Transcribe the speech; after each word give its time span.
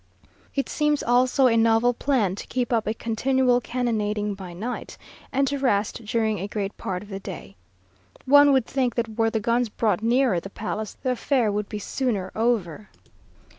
It 0.55 0.67
seems 0.67 1.03
also 1.03 1.45
a 1.45 1.55
novel 1.55 1.93
plan 1.93 2.33
to 2.33 2.47
keep 2.47 2.73
up 2.73 2.87
a 2.87 2.93
continual 2.95 3.61
cannonading 3.61 4.33
by 4.33 4.51
night, 4.51 4.97
and 5.31 5.47
to 5.47 5.59
rest 5.59 6.03
during 6.05 6.39
a 6.39 6.47
great 6.47 6.75
part 6.75 7.03
of 7.03 7.09
the 7.09 7.19
day. 7.19 7.55
One 8.25 8.51
would 8.51 8.65
think 8.65 8.95
that 8.95 9.15
were 9.19 9.29
the 9.29 9.39
guns 9.39 9.69
brought 9.69 10.01
nearer 10.01 10.39
the 10.39 10.49
palace, 10.49 10.97
the 11.03 11.11
affair 11.11 11.51
would 11.51 11.69
be 11.69 11.77
sooner 11.77 12.31
over. 12.35 12.89